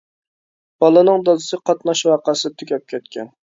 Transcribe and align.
بالىنىڭ 0.83 1.27
دادىسى 1.29 1.61
قاتناش 1.71 2.05
ۋەقەسىدە 2.13 2.61
تۈگەپ 2.63 2.91
كەتكەن. 2.95 3.35